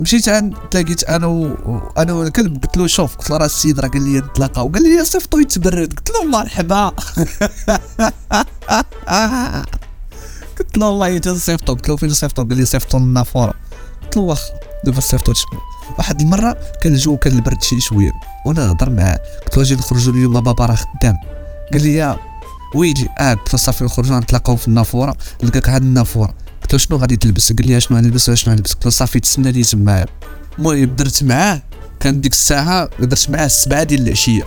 مشيت 0.00 0.28
عند 0.28 0.54
تلاقيت 0.70 1.04
أنا 1.04 1.26
و... 1.26 1.56
أنا 1.98 2.12
والكلب 2.12 2.62
قلت 2.64 2.76
له 2.76 2.86
شوف 2.86 3.16
قلت 3.16 3.30
له 3.30 3.36
راه 3.36 3.46
السيد 3.46 3.80
راه 3.80 3.88
قال 3.88 4.02
لي 4.02 4.18
نتلاقاو 4.18 4.68
قال 4.68 4.82
لي 4.82 5.04
صيفطو 5.04 5.38
يتبرد. 5.38 5.94
قلت 5.94 6.10
له 6.10 6.24
مرحبا 6.24 6.88
قلت 10.58 10.78
له 10.78 10.88
والله 10.88 11.16
انت 11.16 11.28
صيفطو. 11.28 11.74
قلت 11.74 11.88
له 11.88 11.96
فين 11.96 12.10
صيفطو؟ 12.10 12.44
قال 12.44 12.56
لي 12.56 12.64
صيفطو 12.64 12.98
للنافوره 12.98 13.54
قلت 14.02 14.16
له 14.16 14.22
واخا 14.22 14.42
دابا 14.84 15.00
صيفطو 15.00 15.32
تشكو 15.32 15.56
واحد 15.98 16.20
المرة 16.20 16.56
كان 16.82 16.92
الجو 16.92 17.16
كان 17.16 17.36
البرد 17.36 17.62
شي 17.62 17.80
شوية. 17.80 18.12
وأنا 18.46 18.66
نهضر 18.66 18.90
معاه 18.90 19.20
قلت 19.44 19.56
له 19.56 19.62
أجي 19.62 19.74
نخرجوا 19.74 20.12
اليوم 20.14 20.40
بابا 20.40 20.66
راه 20.66 20.74
خدام 20.74 21.16
قال 21.72 21.82
لي 21.82 21.94
يا 21.94 22.18
ويجي 22.74 23.08
آه 23.18 23.34
قلت 23.34 23.52
له 23.52 23.58
صافي 23.58 23.84
نخرجوا 23.84 24.20
نتلاقاو 24.20 24.56
في 24.56 24.68
النافورة. 24.68 25.16
لقاك 25.42 25.68
عند 25.68 25.82
النافورة. 25.82 26.34
قلت 26.62 26.72
له 26.72 26.78
شنو 26.78 26.96
غادي 26.98 27.16
تلبس؟ 27.16 27.52
قال 27.52 27.66
لي 27.66 27.80
شنو 27.80 27.98
غنلبس؟ 27.98 28.30
شنو 28.30 28.54
غنلبس؟ 28.54 28.72
قلت 28.72 28.84
له 28.84 28.90
صافي 28.90 29.20
تسنى 29.20 29.52
لي 29.52 29.62
تمايا 29.62 30.06
المهم 30.58 30.84
درت 30.84 31.22
معاه. 31.22 31.62
كان 32.00 32.20
ديك 32.20 32.32
الساعة 32.32 32.88
درت 32.98 33.30
معاه 33.30 33.46
السبعة 33.46 33.82
ديال 33.82 34.06
العشية. 34.06 34.42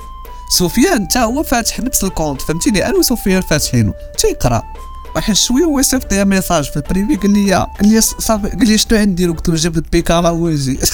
سفيان 0.57 1.05
حتى 1.05 1.19
هو 1.19 1.43
فاتح 1.43 1.79
نفس 1.79 2.03
ال 2.03 2.09
compte 2.09 2.41
فهمتيني؟ 2.41 2.85
أنا 2.85 2.97
وسفيان 2.97 3.41
فاتحينه 3.41 3.93
تيقرا. 4.17 4.63
واحد 5.15 5.33
شوية 5.33 5.63
هو 5.63 5.81
صيفط 5.81 6.13
لي 6.13 6.25
message 6.25 6.63
في 6.63 6.77
ال 6.77 6.84
privé 6.84 7.15
قال 7.15 7.33
لي 7.33 7.53
قال 7.53 7.67
لي 7.81 8.01
صافي 8.01 8.49
قال 8.49 8.67
لي 8.67 8.77
شنو 8.77 8.99
عندي؟ 8.99 9.27
قلت 9.27 9.49
له 9.49 9.55
جبت 9.55 9.77
البيكالا 9.77 10.29
وجي 10.29 10.79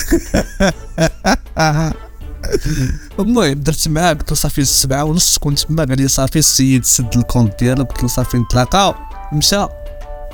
المهم 3.19 3.53
درت 3.53 3.87
معاه 3.87 4.13
قلت 4.13 4.29
له 4.29 4.35
صافي 4.35 4.61
السبعة 4.61 5.03
ونص 5.03 5.37
كنت 5.37 5.59
تما 5.59 5.83
قال 5.83 5.97
لي 5.97 6.07
صافي 6.07 6.39
السيد 6.39 6.85
سد 6.85 7.17
ال 7.17 7.23
compte 7.23 7.59
ديالو 7.59 7.83
قلت 7.83 8.03
له 8.03 8.09
صافي 8.09 8.37
نتلاقاو 8.37 8.95
مشى 9.33 9.65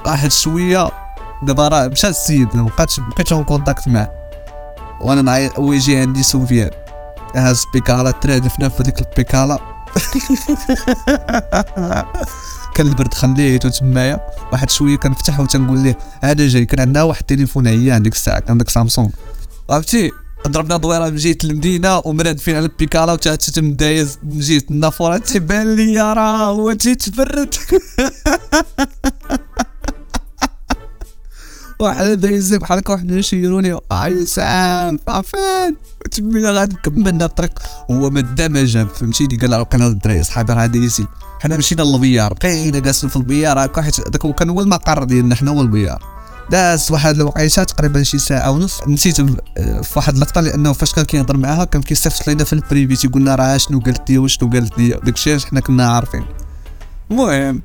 واحد 0.06 0.32
شوية 0.32 0.92
دابا 1.44 1.68
راه 1.68 1.88
مشى 1.88 2.08
السيد 2.08 2.56
ما 2.56 2.64
بقاتش 2.64 3.00
بقيت 3.00 3.32
en 3.32 3.44
contact 3.44 3.88
معاه. 3.88 4.12
وأنا 5.02 5.22
نعيط 5.22 5.60
هو 5.60 5.74
يجي 5.74 5.98
عندي 5.98 6.24
سفيان 6.24 6.70
هاز 7.36 7.66
بيكالا 7.74 8.12
ترادفنا 8.12 8.70
في 8.70 8.84
ديك 8.84 9.00
البيكالا. 9.00 9.60
كان 12.76 12.88
البرد 12.88 13.14
خليته 13.14 13.70
تمايا؟ 13.70 14.20
واحد 14.52 14.70
شوية 14.70 14.96
كنفتح 14.96 15.40
وتنقول 15.40 15.80
ليه 15.80 15.98
أنا 16.24 16.34
جاي 16.48 16.66
كان 16.66 16.80
عندنا 16.80 17.04
واحد 17.04 17.20
التليفون 17.22 17.68
عيان 17.68 18.04
ديك 18.04 18.14
الساعة 18.14 18.40
كان 18.40 18.58
داك 18.58 18.70
سامسونج 18.70 19.10
عرفتي؟ 19.70 20.12
ضربنا 20.48 20.78
دويرة 20.78 21.10
من 21.10 21.16
جهة 21.16 21.38
المدينة 21.44 22.02
ومرادفين 22.06 22.56
على 22.56 22.66
البيكالا 22.66 23.14
وتا 23.14 23.36
تم 23.36 23.74
دايز 23.74 24.20
من 24.24 24.40
جهة 24.40 24.64
النافورة. 24.72 25.18
تيبان 25.18 25.76
لي 25.76 26.14
راه 26.14 26.46
هو 26.46 26.74
تيتفرد 26.74 27.56
واحد 31.82 32.06
دايز 32.06 32.54
بحال 32.54 32.78
هكا 32.78 32.94
واحد 32.94 33.12
يشيروني 33.12 33.78
عيسان 33.92 34.98
فين 34.98 35.76
تمينا 36.12 36.52
غادي 36.52 36.76
كملنا 36.84 37.26
الطريق 37.26 37.60
هو 37.92 38.10
ما 38.10 38.22
دا 38.22 38.48
ما 38.48 38.66
جاب 38.66 38.88
فهمتيني 38.88 39.36
قال 39.38 39.54
راه 39.54 39.64
كان 39.64 39.82
الدراري 39.82 40.24
صحابي 40.24 40.54
راه 40.54 40.66
دايزين 40.66 41.08
حنا 41.40 41.58
مشينا 41.58 41.82
لل 41.82 41.94
billard 41.94 42.34
بقينا 42.34 42.80
جالسين 42.80 43.10
في 43.10 43.16
ال 43.16 43.22
billard 43.22 43.66
هكا 43.66 43.82
حيت 43.82 44.10
داك 44.10 44.36
كان 44.36 44.50
هو 44.50 44.62
المقر 44.62 45.04
ديالنا 45.04 45.36
حنا 45.36 45.52
هو 45.52 45.62
ال 45.62 45.67
billard 45.67 46.04
داز 46.52 46.92
واحد 46.92 47.16
الوقيته 47.16 47.64
تقريبا 47.64 48.04
شي 48.04 48.18
ساعه 48.18 48.52
ونص 48.52 48.88
نسيت 48.88 49.22
في 49.22 49.94
واحد 49.96 50.14
اللقطه 50.14 50.42
لأنه 50.42 50.74
فاش 50.74 50.94
كان 50.94 51.06
كيهضر 51.06 51.38
معاها 51.38 51.64
كان 51.64 51.82
كيصيفط 51.82 52.28
لينا 52.28 52.44
في 52.44 52.54
ال 52.54 52.61
privé 52.61 52.96
تيقول 52.96 53.22
لنا 53.22 53.36
راه 53.36 53.58
شنو 53.58 53.80
قالت 53.80 54.10
لي 54.10 54.18
وشنو 54.18 54.50
قالت 54.50 54.78
لي 54.78 55.00
داكشي 55.04 55.40
حنا 55.40 55.60
كنا 55.60 55.88
عارفين 55.88 56.26
المهم 57.12 57.62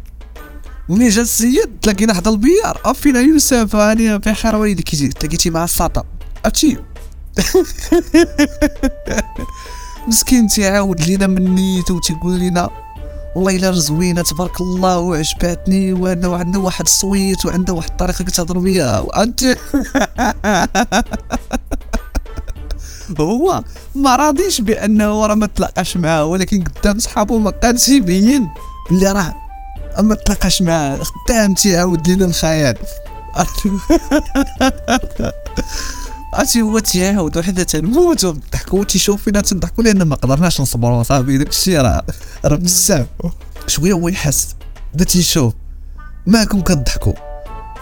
ملي 0.88 1.08
جا 1.08 1.22
السيد 1.22 1.70
تلاقينا 1.82 2.14
حدا 2.14 2.30
البيار. 2.30 2.80
افينا 2.84 3.20
يوسف. 3.20 3.76
هاني 3.76 4.18
بخير 4.18 4.56
ويلي 4.56 4.82
كيجي 4.82 5.08
تلاقيتي 5.08 5.50
مع 5.50 5.64
الساطا 5.64 6.04
عرفتي؟ 6.44 6.78
مسكين 10.08 10.46
تيعاود 10.46 11.00
لينا 11.00 11.26
من 11.26 11.54
نيتو 11.54 11.98
تيقول 11.98 12.38
لنا 12.38 12.70
والله 13.36 13.56
إلا 13.56 13.72
زوينه 13.72 14.22
تبارك 14.22 14.60
الله 14.60 14.98
وعجباتني 14.98 15.92
وأنا 15.92 16.28
وعندنا 16.28 16.58
واحد 16.58 16.84
الصويت 16.84 17.46
وعندنا 17.46 17.76
واحد 17.76 17.90
الطريقة 17.90 18.24
كتهضر 18.24 18.58
بيها 18.58 19.00
وأنت 19.00 19.44
هو 23.20 23.64
ما 23.94 24.16
راضيش 24.16 24.60
بأنه 24.60 25.26
راه 25.26 25.34
ما 25.34 25.46
تلاقاش 25.46 25.96
معاه 25.96 26.24
ولكن 26.24 26.64
قدام 26.64 26.98
صحابه 26.98 27.38
ما 27.38 27.50
كانش 27.50 27.88
يبين. 27.88 28.48
بلي 28.90 29.12
راه 29.12 29.45
ما 30.00 30.14
تلاقاش 30.14 30.62
معاه 30.62 30.98
خدام 31.02 31.54
تيعاود 31.54 32.08
لينا 32.08 32.24
الخيال. 32.24 32.76
عرفتي 36.34 36.62
هو 36.62 36.78
تيعاود 36.78 37.36
وحدة 37.36 37.62
تنموت 37.62 38.26
ضحكوا 38.26 38.84
تيشوف 38.84 39.22
فينا 39.22 39.40
تنضحكوا 39.40 39.84
لأن 39.84 40.02
ما 40.02 40.16
قدرناش 40.16 40.60
نصبروا 40.60 41.02
صافي 41.02 41.38
داك 41.38 41.48
الشيء 41.48 41.80
راه 41.80 42.04
راه 42.44 42.56
بزاف. 42.56 43.06
شوية 43.66 43.92
هو 43.92 44.08
يحس. 44.08 44.54
بدا 44.94 45.04
تيشوف 45.04 45.54
ماكم 46.26 46.60
كضحكوا 46.60 47.12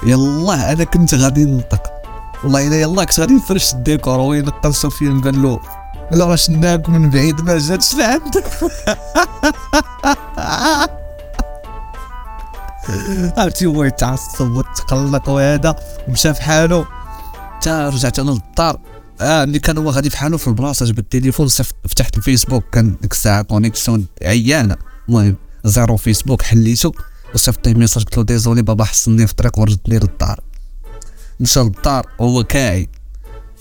يلا 0.07 0.73
أنا 0.73 0.85
كنت 0.85 1.15
غادي 1.15 1.45
ننطق. 1.45 1.83
والله 2.45 2.67
إلا 2.67 2.81
يلا 2.81 3.05
كنت 3.05 3.21
غادي 3.21 3.35
نفرش 3.35 3.75
الديكور 3.75 4.21
وين 4.21 4.45
نقل 4.45 4.75
سفيان 4.75 5.21
قال 5.21 5.43
له 5.43 5.61
له 6.13 6.27
راه 6.27 6.37
شناك 6.37 6.89
من 6.89 7.11
بعيد 7.11 7.41
ما 7.41 7.59
جاتش 7.59 7.95
لعندك 7.95 8.45
عرفتي 13.37 13.67
هو 13.67 13.85
يتعصب 13.85 14.51
وتقلق 14.51 15.29
وهذا 15.29 15.77
ومشى 16.09 16.35
في 16.35 16.43
حاله 16.43 16.87
حتى 17.35 17.71
رجعت 17.71 18.19
أنا 18.19 18.31
للدار. 18.31 18.81
آه 19.21 19.45
ملي 19.45 19.59
كان 19.59 19.79
هو 19.79 19.91
غادي 19.91 20.11
في 20.11 20.17
حاله 20.17 20.37
في 20.37 20.49
البلاصة 20.49 20.87
جبت 20.87 20.99
التليفون 20.99 21.49
فتحت 21.49 22.17
الفيسبوك. 22.17 22.65
كان 22.73 22.97
ديك 23.03 23.13
الساعة 23.13 23.43
connexion 23.43 24.07
عيانه 24.23 24.77
المهم 25.09 25.37
zéro 25.65 25.97
فيسبوك 25.97 26.43
حليته 26.43 26.93
وصيفط 27.35 27.67
ليه 27.67 27.75
message 27.75 28.05
قلت 28.05 28.17
له 28.17 28.25
désolé 28.25 28.63
بابا 28.63 28.85
حصلني 28.85 29.27
في 29.27 29.33
الطريق 29.33 29.59
وردني 29.59 29.99
للدار. 29.99 30.41
مشى 31.41 31.61
للدار 31.61 32.07
وهو 32.19 32.45
كاعي. 32.45 32.89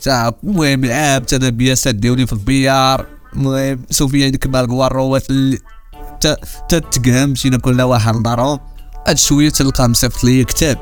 تا 0.01 0.33
المهم 0.43 0.85
لعبت 0.85 1.33
أنا 1.33 1.49
بياسات 1.49 1.95
ديالي 1.95 2.27
في 2.27 2.33
البيار 2.33 3.05
المهم 3.33 3.79
سفيان 3.89 4.31
ديك 4.31 4.45
الكواروات 4.45 5.29
اللي 5.29 5.59
تا 6.21 6.37
تا 6.69 6.79
تقهم 6.79 7.29
مشينا 7.29 7.57
كلنا 7.57 7.83
واحد 7.83 8.15
لدارهم. 8.15 8.59
هاد 9.07 9.17
شوية 9.17 9.49
تلقى 9.49 9.89
مصيفط 9.89 10.23
لي 10.23 10.43
كتاب. 10.43 10.77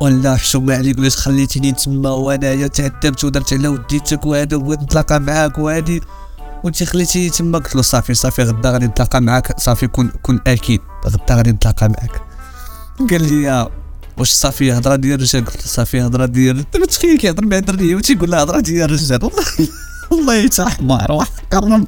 ولا 0.00 0.36
حشومة 0.36 0.74
عليك 0.76 0.98
علاش 0.98 1.16
خليتيني 1.16 1.72
تما 1.72 2.10
وانايا 2.10 2.66
تعذبت 2.66 3.24
ودرت 3.24 3.52
على 3.52 3.68
وديتك 3.68 4.26
وهذا 4.26 4.56
بغيت 4.56 4.82
نتلاقى 4.82 5.20
معاك 5.20 5.58
وهادي 5.58 6.00
وانت 6.64 6.82
خليتيني 6.82 7.30
تما 7.30 7.58
قلت 7.58 7.76
له 7.76 7.82
صافي 7.82 8.14
صافي 8.14 8.42
غدا 8.42 8.70
غادي 8.70 8.86
نتلاقى 8.86 9.20
معاك. 9.20 9.60
صافي 9.60 9.86
كون 9.86 10.10
كون 10.22 10.40
آكيد. 10.46 10.80
غدا 11.06 11.34
غادي 11.34 11.50
نتلاقى 11.50 11.88
معاك. 11.88 12.22
قال 13.10 13.22
لي 13.34 13.68
واش 14.18 14.30
صافي 14.30 14.72
هضرة 14.72 14.96
ديال 14.96 15.14
الرجال؟ 15.14 15.44
قلت 15.44 15.56
له 15.56 15.66
صافي 15.66 16.00
هضرة 16.00 16.26
ديال 16.26 16.58
انت 16.58 16.76
متخيل 16.76 17.18
كيهضر 17.18 17.44
مع 17.44 17.58
دريه 17.58 17.96
وتيقول 17.96 18.30
لها 18.30 18.42
هضرة 18.42 18.60
ديال 18.60 18.84
الرجال. 18.84 19.24
والله 19.24 19.44
والله 20.10 20.46
حتى 20.46 20.64
حمار 20.64 21.12
واحد 21.12 21.30
كرم 21.52 21.86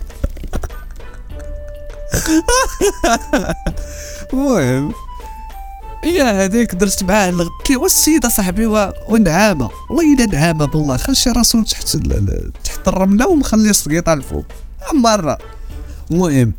المهم. 4.33 4.93
يا 6.05 6.45
هذيك 6.45 6.75
درت 6.75 7.05
معاه 7.05 7.29
الغد 7.29 7.49
لي 7.71 7.77
والسيدة 7.77 8.29
صاحبي 8.29 8.67
ونعامه 9.09 9.71
والله 9.91 10.15
الا 10.15 10.27
نعامة 10.27 10.65
بالله. 10.65 10.97
خلشي 10.97 11.31
راسو 11.31 11.63
تحت 11.63 11.97
تحت 12.65 12.89
الرملة 12.89 13.29
ومخلي 13.29 13.71
السقيطه 13.71 14.13
الفوق. 14.13 14.45
مرة. 14.95 15.39
المهم 16.11 16.53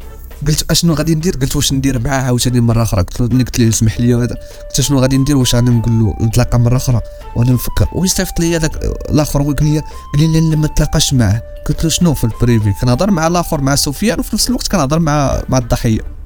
قلت 0.47 0.71
أشنو 0.71 0.93
غادي 0.93 1.15
ندير؟ 1.15 1.35
قلت 1.35 1.55
واش 1.55 1.73
ندير 1.73 1.99
معاه 1.99 2.21
عاوتاني 2.21 2.61
مرة 2.61 2.83
أخرى. 2.83 3.01
قلت 3.01 3.21
له 3.21 3.27
قلت 3.27 3.59
لي 3.59 3.69
اسمح 3.69 3.99
لي 3.99 4.15
وهذا 4.15 4.35
قلت 4.69 4.81
شنو 4.81 4.99
غادي 4.99 5.17
ندير؟ 5.17 5.37
واش 5.37 5.55
غادي 5.55 5.71
نقول 5.71 5.99
له؟ 5.99 6.15
نتلاقى 6.21 6.59
مرة 6.59 6.77
أخرى. 6.77 7.01
وأنا 7.35 7.51
نفكر. 7.51 7.87
ويصيفط 7.93 8.39
لي 8.39 8.55
هذاك 8.55 8.75
الآخر؟ 9.09 9.41
وقال 9.41 9.65
لي 9.65 9.79
قال 9.79 10.31
لي 10.31 10.49
لا 10.49 10.55
ما 10.55 10.67
تلاقاش 10.67 11.13
معاه. 11.13 11.41
قلت 11.69 11.83
له 11.83 11.89
شنو 11.89 12.13
في 12.13 12.23
ال 12.23 12.30
privé؟ 12.30 12.73
كنهضر 12.81 13.11
مع 13.11 13.27
الآخر 13.27 13.61
مع 13.61 13.75
سفيان 13.75 14.19
وفي 14.19 14.35
نفس 14.35 14.49
الوقت 14.49 14.67
كنهضر 14.67 14.99
مع 14.99 15.41
مع 15.49 15.57
الضحية. 15.57 16.20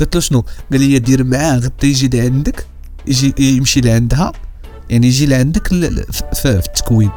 قلت 0.00 0.14
له 0.14 0.20
شنو 0.20 0.44
قال 0.72 0.80
لي 0.80 0.98
دير 0.98 1.24
معاه 1.24 1.56
غدا 1.56 1.72
يجي 1.82 2.08
لعندك 2.08 2.66
يجي 3.06 3.34
يمشي 3.38 3.80
لعندها. 3.80 4.32
يعني 4.90 5.06
يجي 5.06 5.26
لعندك 5.26 5.68
في, 6.32 6.48
التكوين. 6.48 7.10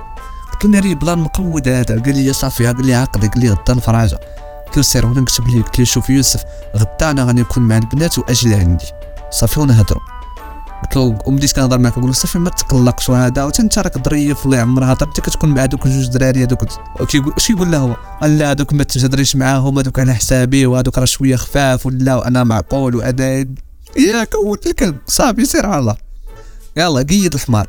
قلت 0.54 0.66
له 0.66 0.72
ناري 0.72 0.96
plan 0.96 1.18
مقود 1.18 1.68
هذا. 1.68 2.02
قال 2.02 2.18
لي 2.18 2.34
صافي 2.34 2.68
قال 2.68 2.86
لي 2.86 2.96
عقد 2.96 3.26
قال 3.26 3.42
لي 3.42 3.50
غدا 3.50 3.74
نفراجه 3.74 4.20
قلت 4.68 4.78
له 4.78 4.84
سير 4.84 5.06
وأنا 5.06 5.22
نكتب 5.22 5.48
ليه 5.48 5.62
قلت 5.62 5.84
شوف 5.84 6.10
يوسف 6.10 6.44
غدا 6.76 7.12
أنا 7.12 7.24
غادي 7.24 7.42
نكون 7.42 7.64
مع 7.64 7.78
البنات 7.78 8.20
واجي 8.20 8.50
لعندي 8.50 8.86
صافي 9.32 9.60
ونهضروا 9.60 10.17
قلت 10.84 10.96
له 10.96 11.02
وبديت 11.26 11.56
كنهضر 11.56 11.78
معاك 11.78 11.98
نقول 11.98 12.10
له 12.10 12.14
صافي 12.14 12.40
ما 12.40 12.50
تقلقش 12.50 13.10
وهذا 13.10 13.44
وانت 13.44 13.80
راك 13.80 14.06
ظريف 14.06 14.46
الله 14.46 14.58
يعمرها 14.58 14.92
أنت 14.92 15.20
كتكون 15.20 15.50
مع 15.50 15.66
دوك 15.66 15.88
جوج 15.88 16.08
دراري 16.08 16.44
هذوك 16.44 16.60
كيقول 17.10 17.34
اش 17.38 17.50
يقول 17.50 17.72
له 17.72 17.78
هو؟ 17.78 17.96
قال 18.22 18.38
لا 18.38 18.52
هذوك 18.52 18.74
ما 18.74 18.84
تهضريش 18.84 19.36
معاهم 19.36 19.80
هذوك 19.80 20.00
على 20.00 20.14
حسابي 20.14 20.66
وهذوك 20.66 20.98
راه 20.98 21.06
شوية 21.06 21.36
خفاف 21.36 21.86
ولا 21.86 22.16
وأنا 22.16 22.44
معقول 22.44 22.96
وأنا 22.96 23.46
ياك 23.98 24.36
ولد 24.46 24.68
الكلب 24.68 24.98
صافي 25.08 25.46
سير 25.46 25.66
على 25.66 25.80
الله. 25.80 25.96
يلا 26.78 27.02
قيد 27.02 27.34
الحمار. 27.34 27.68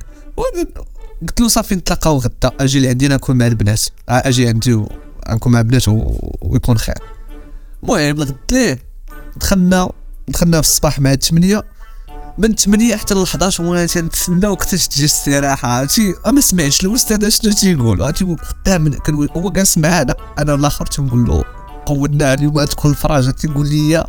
قلت 1.23 1.41
له 1.41 1.49
صافي 1.49 1.75
نتلاقاو 1.75 2.19
غدا. 2.19 2.53
أجي 2.61 2.81
لعندي 2.81 3.09
نكون 3.09 3.37
مع 3.37 3.47
البنات. 3.47 3.83
أجي 4.09 4.49
عندي 4.49 4.85
نكون 5.31 5.53
مع 5.53 5.61
البنات 5.61 5.85
ويكون 6.43 6.79
خير. 6.79 6.99
المهم 7.83 8.21
غدت 8.21 8.53
ليه؟ 8.53 8.79
دخلنا 9.37 9.91
دخلنا 10.29 10.61
في 10.61 10.69
الصباح 10.69 11.01
مع 11.01 11.13
الثمانية 11.13 11.65
من 12.39 12.55
8 12.55 12.97
حتى 12.97 13.15
ل 13.15 13.23
11 13.23 13.65
وأنا 13.65 13.87
تنتسناو 13.87 14.57
حتى 14.57 14.79
تجي 14.79 15.01
الاستراحه 15.01 15.69
عرفتي 15.69 16.15
ما 16.27 16.41
سمعتش 16.41 16.85
الاستاذ 16.85 17.29
شنو 17.29 17.53
تيقول 17.53 18.03
عرفتي 18.03 18.37
خدام 18.43 18.99
هو 19.37 19.51
جالس 19.51 19.79
معانا 19.79 20.15
أنا 20.39 20.55
الآخر 20.55 20.87
تنقول 20.87 21.25
له 21.25 21.45
قودنا 21.87 22.35
اليوم 22.35 22.65
تكون 22.65 22.91
الفراجة. 22.91 23.31
تيقول 23.31 23.69
لي 23.69 23.97
قال 23.97 24.07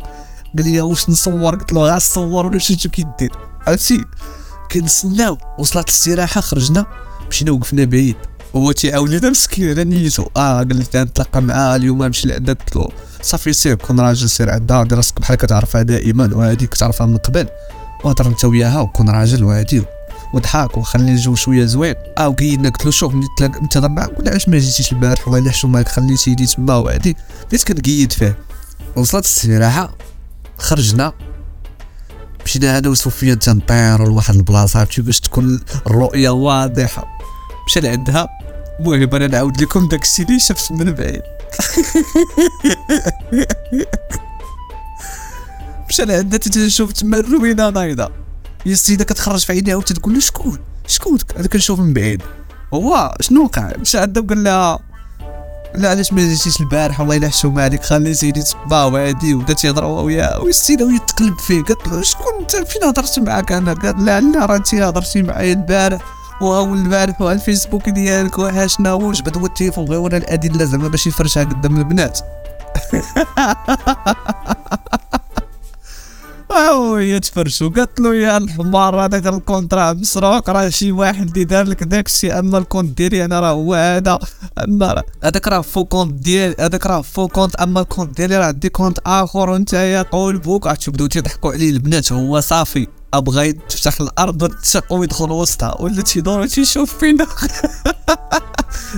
لي 0.54 0.80
واش 0.80 1.10
نصور؟ 1.10 1.54
قلت 1.54 1.72
له 1.72 1.80
غا 1.80 1.98
صور 1.98 2.46
ولا 2.46 2.58
شفتو 2.58 2.88
كيدير. 2.88 3.32
عرفتي؟ 3.66 4.04
كنتسناو 4.72 5.38
وصلت 5.58 5.88
الاستراحة 5.88 6.40
خرجنا 6.40 6.86
مشينا 7.30 7.50
وقفنا 7.50 7.84
بعيد. 7.84 8.16
هو 8.56 8.72
تيعاود 8.72 9.10
لنا 9.10 9.30
مسكين 9.30 9.70
على 9.70 9.84
نيتو. 9.84 10.26
آه 10.36 10.56
قال 10.56 10.76
لي 10.76 10.84
نتلاقى 11.02 11.42
معاه 11.42 11.76
اليوم 11.76 12.04
نمشي 12.04 12.28
لعندها 12.28 12.54
قلت 12.54 12.76
له 12.76 12.88
صافي 13.22 13.52
سير 13.52 13.74
كون 13.74 14.00
راجل 14.00 14.30
سير 14.30 14.50
عندها 14.50 14.84
دير 14.84 14.96
راسك 14.96 15.20
بحال 15.20 15.36
كتعرفها 15.36 15.82
دائما 15.82 16.30
وهادي 16.34 16.66
كتعرفها 16.66 17.06
من 17.06 17.16
قبل. 17.16 17.46
وهضر 18.04 18.26
انت 18.26 18.44
وياها 18.44 18.80
وكون 18.80 19.10
راجل 19.10 19.44
وهادي. 19.44 19.82
وضحك 20.34 20.76
وخلي 20.78 21.12
الجو 21.12 21.34
شوية 21.34 21.64
زوين. 21.64 21.94
آه 22.18 22.28
وقيدنا 22.28 22.68
قلت 22.68 22.84
له 22.84 22.90
شوف 22.90 23.14
تلاق- 23.38 23.56
انت 23.56 23.78
معاك 23.78 24.18
ولا 24.18 24.30
علاش 24.30 24.48
ما 24.48 24.58
جيتيش 24.58 24.92
البارح؟ 24.92 25.28
والله 25.28 25.38
إلا 25.42 25.50
حشومك 25.50 25.88
خليتي 25.88 26.30
يدي 26.30 26.46
تما 26.46 26.76
وهادي. 26.76 27.16
بديت 27.48 27.64
كنقيد 27.72 28.12
فيه. 28.12 28.38
وصلت 28.96 29.24
الاستراحه 29.24 29.90
خرجنا. 30.58 31.12
مشينا 32.44 32.78
أنا 32.78 32.88
وسفيان 32.88 33.38
تنطيروا 33.38 34.08
لواحد 34.08 34.34
البلاصة 34.34 34.80
عرفتي 34.80 35.02
باش 35.02 35.20
تكون 35.20 35.60
الرؤية 35.86 36.30
واضحة. 36.30 37.18
مشى 37.66 37.80
لعندها. 37.80 38.28
المهم 38.80 39.14
أنا 39.14 39.26
نعاود 39.26 39.62
لكم 39.62 39.88
داك 39.88 40.02
الشيء 40.02 40.26
اللي 40.26 40.40
شفت 40.40 40.72
من 40.72 40.92
بعيد. 40.92 41.22
مشى 45.90 46.04
لعندها 46.04 46.38
تنشوف 46.38 46.92
تما 46.92 47.16
الروينة 47.16 47.70
نايضة. 47.70 48.08
هي 48.64 48.72
السيدة 48.72 49.04
كتخرج 49.04 49.44
في 49.44 49.52
عينيها 49.52 49.76
وتتقول 49.76 50.14
له 50.14 50.20
شكون؟ 50.20 50.58
شكون 50.86 51.18
أنا 51.36 51.48
كنشوف 51.48 51.80
من 51.80 51.92
بعيد. 51.92 52.22
هو 52.74 53.16
شنو 53.20 53.44
وقع؟ 53.44 53.72
مشى 53.78 53.98
عندها 53.98 54.22
وقال 54.22 54.44
لها 54.44 54.78
لا 55.74 55.90
علاش 55.90 56.12
ما 56.12 56.20
جيتيش 56.20 56.60
البارح؟ 56.60 57.00
والله 57.00 57.16
إلا 57.16 57.28
حشومه 57.28 57.62
عليك 57.62 57.82
خلي 57.82 58.14
سيدي 58.14 58.42
تبا 58.42 58.84
وهادي 58.84 59.34
وبدات 59.34 59.64
يهضر 59.64 59.84
هو 59.84 60.04
وياه 60.04 60.40
والسيدة 60.42 60.84
وهي 60.84 60.98
تقلب 60.98 61.38
فيه 61.38 61.62
قالت 61.62 61.88
له 61.88 62.02
شكون 62.02 62.32
أنت؟ 62.40 62.56
فين 62.56 62.84
هضرت 62.84 63.18
معاك 63.18 63.52
أنا؟ 63.52 63.72
قال 63.72 64.04
لا 64.04 64.20
لا 64.20 64.46
راه 64.46 64.56
انت 64.56 64.74
هضرتي 64.74 65.22
معايا 65.22 65.52
البارح 65.52 66.00
وهو 66.40 66.74
البارح 66.74 67.20
وعلى 67.20 67.38
الفيسبوك 67.38 67.88
ديالك 67.88 68.38
وها 68.38 68.66
شنا 68.66 68.92
وجبد 68.92 69.38
هو 69.38 69.46
التليفون 69.46 69.84
غير 69.84 69.98
ورا 69.98 70.16
الأدلة 70.16 70.64
زعما 70.64 70.88
باش 70.88 71.06
يفرشها 71.06 71.44
قدام 71.44 71.76
البنات. 71.76 72.20
أو 76.50 76.96
هي 76.96 77.20
تفرشو 77.20 77.70
قالت 77.70 78.00
له 78.00 78.14
يا 78.14 78.36
الحمار 78.36 79.04
هذاك 79.04 79.26
ال 79.26 79.33
compte 79.33 79.77
راه 79.77 79.92
مسروق 79.92 80.50
راه 80.50 80.68
شي 80.68 80.92
واحد 80.92 81.28
اللي 81.28 81.44
دار 81.44 81.66
لك 81.66 81.82
داك 81.82 82.06
الشيء 82.06 82.38
أما 82.38 82.58
ال 82.58 82.64
compte 82.64 82.98
ديالي 82.98 83.24
أنا 83.24 83.40
راه 83.40 83.50
هو 83.50 83.74
هذا. 83.74 84.18
أما 84.64 85.02
هذاك 85.24 85.48
راه 85.48 85.60
faux 85.60 85.84
compte 85.84 86.12
ديال 86.12 86.54
هذاك 86.60 86.86
راه 86.86 87.02
faux 87.02 87.28
compte 87.28 87.56
أما 87.56 87.80
ال 87.80 87.85
compte 87.85 88.16
ديالي 88.16 88.38
راه 88.38 88.44
عندي 88.44 88.68
compte 88.68 88.98
آخر 89.06 89.50
وأنت 89.50 89.72
يا 89.72 90.02
طول 90.02 90.38
بوك. 90.38 90.66
عرفتي 90.66 90.90
بداو 90.90 91.06
تيضحكوا 91.06 91.52
عليه 91.52 91.70
البنات 91.70 92.12
هو 92.12 92.40
صافي. 92.40 92.86
أبغى 93.14 93.52
تفتح 93.52 94.00
الأرض 94.00 94.42
وتسق 94.42 94.92
ويدخل 94.92 95.30
وسطها. 95.30 95.80
ولا 95.80 96.02
تيدور 96.02 96.46
تيشوف 96.46 96.98
فينا. 96.98 97.26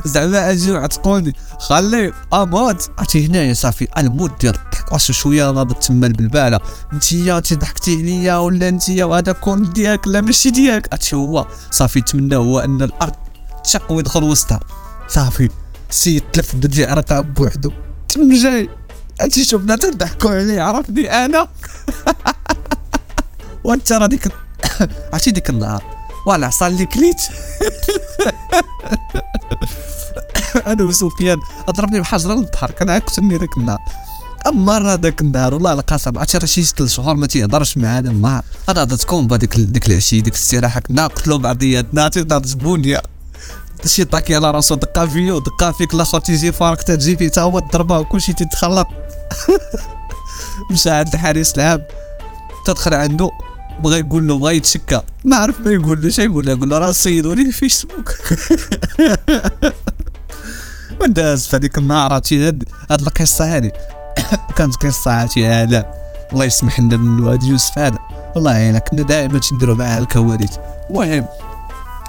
زعما 0.04 0.50
اجيو 0.50 0.76
عتقوني 0.76 1.32
خلي 1.58 2.12
أموت. 2.32 2.90
عرفتي 2.98 3.26
هنايا 3.26 3.54
صافي. 3.54 3.88
المود 3.98 4.38
ديال 4.40 4.54
الضحك. 4.54 4.92
واش 4.92 5.12
شوية 5.12 5.50
ناضت 5.50 5.84
تما 5.84 6.06
البلبالة. 6.06 6.60
انتيا 6.92 7.38
انت 7.38 7.54
ضحكتي 7.54 7.96
عليا 7.96 8.36
ولا 8.36 8.68
انتيا 8.68 9.04
وهذا 9.04 9.32
كون 9.32 9.72
ديالك 9.72 10.08
لا 10.08 10.20
ماشي 10.20 10.50
ديالك 10.50 10.88
عرفتي 10.92 11.16
هو. 11.16 11.46
صافي 11.70 12.00
تمنى 12.00 12.36
هو 12.36 12.60
أن 12.60 12.82
الأرض 12.82 13.14
تشق 13.64 13.92
ويدخل 13.92 14.22
وسطها. 14.22 14.60
صافي. 15.08 15.48
السيد 15.90 16.22
تلف 16.32 16.56
بدا 16.56 16.82
يعرق 16.82 17.20
بوحدو. 17.20 17.72
تم 18.08 18.32
جاي. 18.42 18.68
عرفتي 19.20 19.44
شوفنا 19.44 19.76
تضحكوا 19.76 20.30
عليه 20.30 20.62
عرفني 20.62 21.24
أنا. 21.24 21.48
وانت 23.64 23.92
راه 23.92 24.06
ديك 24.06 24.28
عرفتي 25.12 25.30
ديك 25.30 25.50
النهار؟ 25.50 25.82
والعصا 26.26 26.66
اللي 26.66 26.86
كليت. 26.86 27.16
أنا 30.66 30.84
وسفيان 30.84 31.38
ضربني 31.70 32.00
بحجره 32.00 32.34
للبحر 32.34 32.70
كان 32.70 32.90
عكسني 32.90 33.36
ذاك 33.36 33.56
النهار. 33.56 33.78
أما 34.46 34.78
راه 34.78 34.94
ذاك 34.94 35.20
النهار 35.20 35.54
والله 35.54 35.72
القسم 35.72 36.18
عرفتي 36.18 36.38
راه 36.38 36.46
شي 36.46 36.62
ثلاث 36.62 36.90
شهور 36.90 37.14
ما 37.14 37.26
تيهضرش 37.26 37.78
معانا 37.78 38.10
النهار. 38.10 38.44
أنا 38.68 38.82
هضرت 38.82 39.04
كومبا 39.04 39.36
ديك 39.36 39.56
ديك 39.56 39.86
العشيه 39.86 40.20
ديك 40.20 40.34
الاستراحة 40.34 40.80
كنا 40.80 41.06
قتلوا 41.06 41.38
بعضياتنا 41.38 42.08
تيضرب 42.08 42.42
بونيه 42.42 43.02
شي 43.86 44.04
طاكي 44.04 44.34
على 44.34 44.50
راسو 44.50 44.74
دقا 44.74 45.06
فيا 45.06 45.32
ودقا 45.32 45.72
فيك 45.72 45.94
الآخر 45.94 46.20
تيجي 46.20 46.52
فارق 46.52 46.82
تجي 46.82 47.16
فيه 47.16 47.28
تا 47.28 47.40
هو 47.40 47.58
الضربه 47.58 47.98
وكلشي 47.98 48.32
تيتخلط 48.32 48.86
مشى 50.70 50.90
عند 50.90 51.14
الحارس 51.14 51.54
العام 51.54 51.82
تدخل 52.66 52.94
عنده. 52.94 53.30
بغى 53.80 53.98
يقول 53.98 54.28
له 54.28 54.38
بغى 54.38 54.56
يتشكى. 54.56 55.00
ما 55.24 55.36
عرف 55.36 55.60
ما 55.60 55.70
يقول 55.70 56.02
له 56.02 56.24
يقول 56.24 56.46
له؟ 56.46 56.52
يقول 56.52 56.70
له 56.70 56.78
راه 56.78 56.92
صيدوني 56.92 57.44
في 57.44 57.52
فيسبوك 57.52 58.14
وداز 61.00 61.46
في 61.46 61.56
هذيك 61.56 61.78
النهار 61.78 62.12
عرفتي 62.12 62.48
هاد 62.48 62.64
القصة 62.90 63.56
هادي 63.56 63.70
كانت 64.56 64.76
قصة 64.76 65.12
عرفتي 65.12 65.46
هذا. 65.46 65.86
الله 66.32 66.44
يسمح 66.44 66.80
لنا 66.80 66.96
من 66.96 67.24
هاد 67.24 67.42
يوسف 67.42 67.78
هذا. 67.78 67.98
والله 68.34 68.70
إلا 68.70 68.78
كنا 68.78 69.02
دائما 69.02 69.38
تنديروا 69.38 69.74
معاه 69.74 69.98
الكوارث 69.98 70.56
المهم 70.90 71.26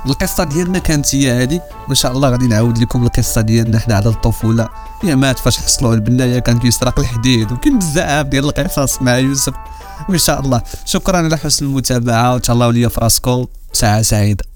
القصة 0.05 0.43
ديالنا 0.43 0.79
كانت 0.79 1.15
هي 1.15 1.43
هذه. 1.43 1.61
وإن 1.87 1.95
شاء 1.95 2.11
الله 2.11 2.29
غادي 2.29 2.47
نعاود 2.47 2.77
لكم 2.77 3.03
القصة 3.03 3.41
ديالنا 3.41 3.79
حنا 3.79 3.95
على 3.95 4.09
الطفولة. 4.09 4.69
يا 5.03 5.15
مات 5.15 5.39
فاش 5.39 5.57
حصلوا 5.57 5.93
البناية 5.93 6.39
كان 6.39 6.59
كيسرق 6.59 6.99
الحديد 6.99 7.51
وكاين 7.51 7.79
بزاف 7.79 8.25
ديال 8.25 8.45
القصص 8.45 9.01
مع 9.01 9.17
يوسف. 9.17 9.53
وإن 10.09 10.17
شاء 10.17 10.39
الله. 10.39 10.61
شكرا 10.85 11.17
على 11.17 11.37
حسن 11.37 11.65
المتابعة 11.65 12.35
وتهلاو 12.35 12.69
ليا 12.69 12.87
في 12.87 13.01
راسكم 13.01 13.45
ساعة 13.73 14.01
سعيدة. 14.01 14.52